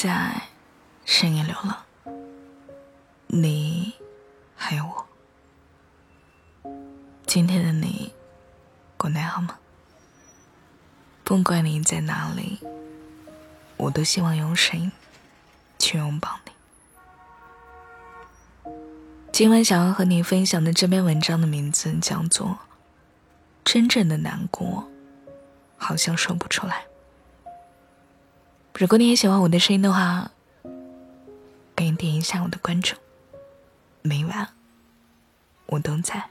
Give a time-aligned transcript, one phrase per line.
[0.00, 0.42] 在，
[1.04, 1.76] 深夜流浪。
[3.26, 3.92] 你
[4.54, 5.04] 还有我。
[7.26, 8.14] 今天的你
[8.96, 9.58] 过得好吗？
[11.24, 12.60] 不管你在哪里，
[13.76, 14.92] 我都希望用声音
[15.80, 16.52] 去拥抱你。
[19.32, 22.46] 今晚想要和你分享的这篇文章的名字叫做
[23.64, 24.88] 《真正的难过
[25.76, 26.84] 好像说不出来》。
[28.78, 30.30] 如果你也喜欢我的声音的话，
[31.74, 32.94] 可以点一下我的关注。
[34.02, 34.48] 每晚
[35.66, 36.30] 我都在。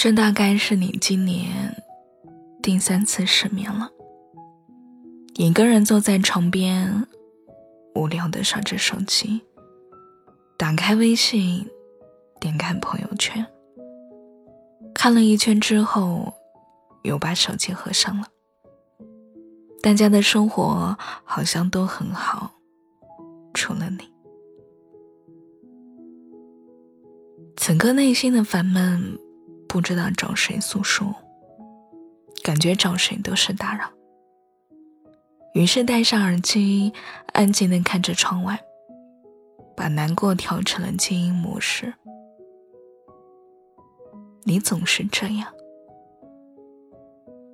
[0.00, 1.74] 这大概是你今年
[2.62, 3.90] 第三次失眠了。
[5.34, 7.04] 一个人坐在床边，
[7.96, 9.40] 无聊的刷着手机，
[10.56, 11.68] 打开微信，
[12.38, 13.44] 点开朋友圈，
[14.94, 16.32] 看了一圈之后，
[17.02, 18.28] 又把手机合上了。
[19.82, 22.52] 大家的生活好像都很好，
[23.52, 24.08] 除了你。
[27.56, 29.18] 此刻内心的烦闷。
[29.68, 31.14] 不知道找谁诉说，
[32.42, 33.90] 感觉找谁都是打扰。
[35.54, 36.92] 于是戴上耳机，
[37.34, 38.58] 安静的看着窗外，
[39.76, 41.92] 把难过调成了静音模式。
[44.44, 45.52] 你总是这样，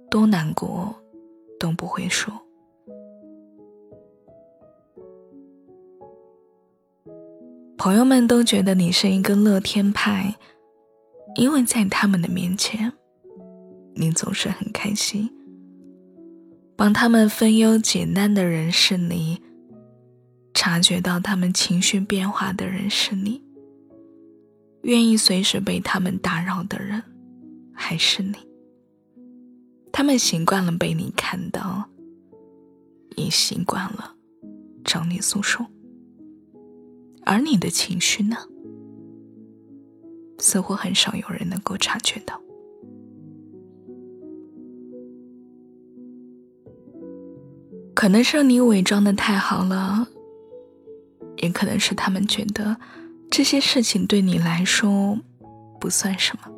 [0.09, 0.95] 多难过
[1.59, 2.33] 都不会说。
[7.77, 10.37] 朋友们都觉得你是一个乐天派。
[11.37, 12.93] 因为在他们的面前，
[13.95, 15.31] 你总是很开心。
[16.77, 19.41] 帮他们分忧解难的人是你，
[20.53, 23.43] 察觉到他们情绪变化的人是你，
[24.83, 27.03] 愿意随时被他们打扰的人
[27.73, 28.35] 还是你。
[29.93, 31.89] 他们习惯了被你看到，
[33.17, 34.17] 也习惯了
[34.85, 35.65] 找你诉说，
[37.25, 38.37] 而你的情绪呢？
[40.45, 42.39] 似乎很少有人能够察觉到，
[47.95, 50.07] 可能是你伪装的太好了，
[51.39, 52.77] 也可能是他们觉得
[53.31, 55.19] 这些事情对你来说
[55.81, 56.53] 不算什么。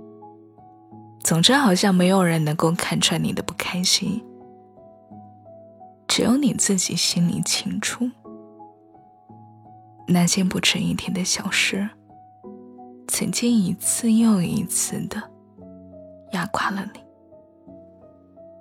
[1.20, 4.20] 总之，好像没有人能够看穿你的不开心，
[6.08, 8.10] 只有你自己心里清楚，
[10.08, 11.88] 那些不值一提的小事。
[13.18, 15.16] 曾经一次又一次的
[16.32, 17.00] 压垮了你，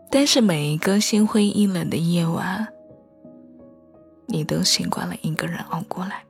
[0.10, 2.66] 但是每一个心灰意冷的夜晚，
[4.28, 6.24] 你都习惯了一个人熬过来，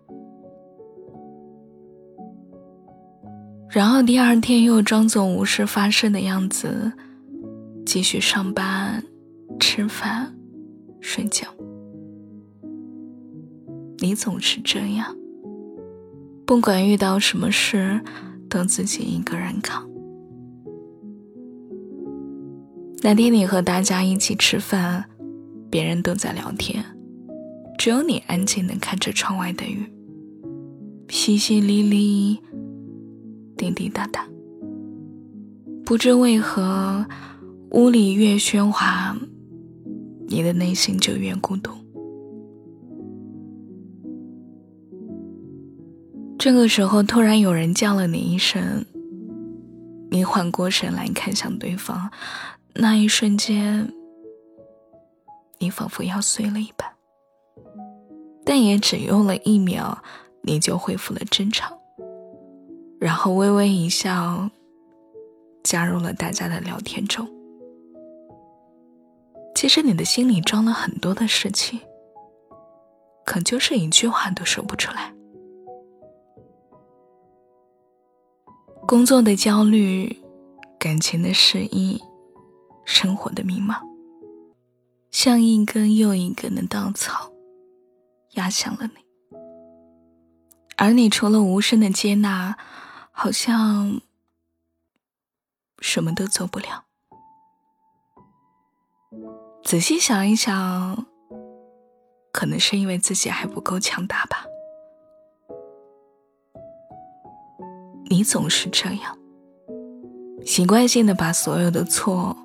[3.69, 6.91] 然后第二天又装作无事发生的样子，
[7.85, 9.03] 继续上班、
[9.59, 10.35] 吃饭、
[10.99, 11.47] 睡觉。
[13.99, 15.15] 你总是这样。
[16.45, 17.99] 不管遇到什么事，
[18.47, 19.83] 都自己一个人扛。
[23.01, 25.05] 那天你和大家一起吃饭，
[25.71, 26.85] 别人都在聊天，
[27.79, 29.91] 只有你安静的看着窗外的雨，
[31.07, 32.39] 淅淅沥沥，
[33.57, 34.27] 滴滴答答。
[35.83, 37.05] 不知为何，
[37.71, 39.17] 屋里越喧哗，
[40.27, 41.71] 你的内心就越孤独。
[46.45, 48.85] 这个时候，突然有人叫了你一声，
[50.11, 52.11] 你缓过神来看向对方，
[52.75, 53.91] 那一瞬间，
[55.57, 56.87] 你仿佛要碎了一般。
[58.45, 60.03] 但也只用了一秒，
[60.43, 61.75] 你就恢复了正常，
[62.99, 64.47] 然后微微一笑，
[65.63, 67.27] 加入了大家的聊天中。
[69.55, 71.79] 其实你的心里装了很多的事情，
[73.25, 75.14] 可就是一句话都说不出来。
[78.87, 80.21] 工作的焦虑，
[80.77, 81.99] 感情的失意，
[82.85, 83.81] 生活的迷茫，
[85.09, 87.31] 像一根又一根的稻草，
[88.33, 89.37] 压向了你。
[90.77, 92.59] 而你除了无声的接纳，
[93.11, 94.01] 好像
[95.79, 96.85] 什么都做不了。
[99.63, 101.07] 仔细想一想，
[102.31, 104.45] 可能是因为自己还不够强大吧。
[108.07, 109.17] 你总是这样，
[110.45, 112.35] 习惯性的把所有的错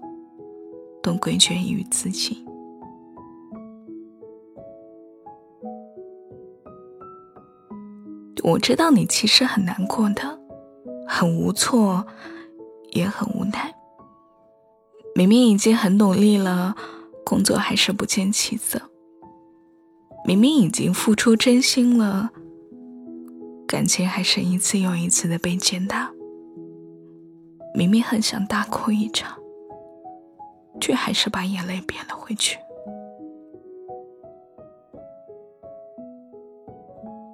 [1.02, 2.44] 都归结于自己。
[8.42, 10.40] 我知道你其实很难过的，
[11.06, 12.04] 很无措，
[12.92, 13.72] 也很无奈。
[15.14, 16.74] 明明已经很努力了，
[17.24, 18.80] 工作还是不见起色。
[20.24, 22.30] 明明已经付出真心了，
[23.70, 26.10] 感情还是一次又一次的被践踏。
[27.72, 29.38] 明明很想大哭一场，
[30.80, 32.58] 却还是把眼泪憋了回去。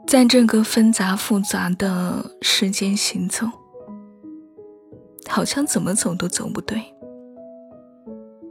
[0.07, 3.47] 在这个纷杂复杂的世间行走，
[5.27, 6.83] 好像怎么走都走不对。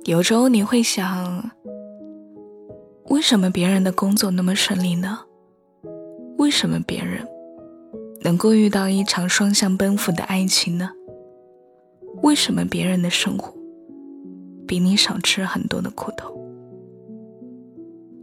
[0.06, 1.52] 有时候你会想，
[3.10, 5.20] 为什么别人的工作那么顺利呢？
[6.40, 7.24] 为什么别人
[8.26, 10.90] 能够遇到一场双向奔赴的爱情呢？
[12.24, 13.54] 为什么别人的生活
[14.68, 16.36] 比你少吃很多的苦头？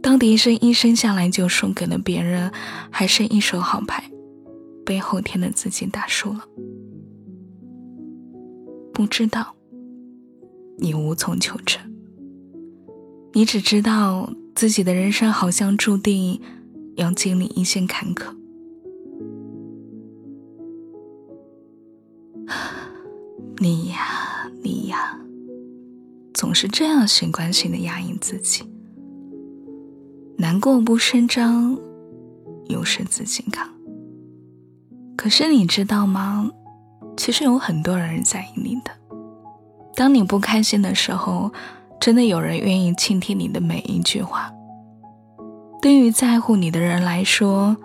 [0.01, 2.51] 到底是一生下来就输给了别人，
[2.91, 4.03] 还是一手好牌
[4.85, 6.41] 被后天的自己打输了？
[8.93, 9.55] 不知道，
[10.79, 11.81] 你无从求证。
[13.31, 16.41] 你只知道自己的人生好像注定
[16.97, 18.35] 要经历一些坎坷。
[23.63, 25.17] 你呀，你呀，
[26.33, 28.61] 总是这样习惯性的压抑自己。
[30.37, 31.77] 难过不声张，
[32.67, 33.69] 又是自己扛。
[35.15, 36.51] 可是你知道吗？
[37.15, 38.91] 其实有很多人在意你的。
[39.95, 41.49] 当你不开心的时候，
[42.01, 44.51] 真的有人愿意倾听你的每一句话。
[45.81, 47.77] 对于在乎你的人来说，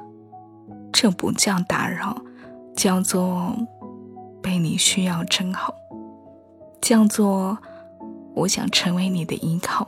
[0.93, 2.21] 这不叫打扰，
[2.75, 3.55] 叫做
[4.43, 5.75] 被你需要真好，
[6.81, 7.59] 叫做
[8.35, 9.87] 我想成为你的依靠。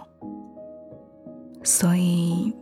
[1.62, 2.52] 所以，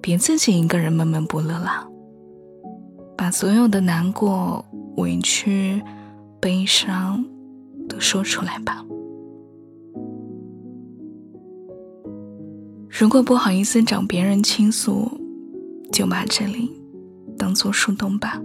[0.00, 1.88] 别自己一个人闷闷不乐了，
[3.16, 4.64] 把所有的难过、
[4.96, 5.82] 委屈、
[6.40, 7.24] 悲伤
[7.88, 8.84] 都说出来吧。
[12.88, 15.10] 如果不好意思找别人倾诉，
[15.90, 16.70] 就把这里
[17.36, 18.40] 当做树洞吧，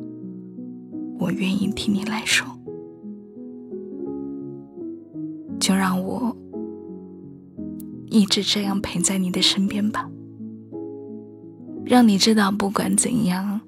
[1.20, 2.48] 我愿意听你来说。
[5.60, 6.36] 就让我。
[8.12, 10.10] 一直这样陪在你的身边吧，
[11.86, 13.62] 让你知道，不管怎样，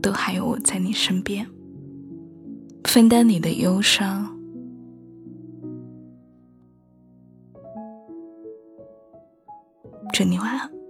[0.00, 1.46] 都还有我在你身边，
[2.84, 4.26] 分担你的忧伤。
[10.14, 10.81] 祝你晚，安。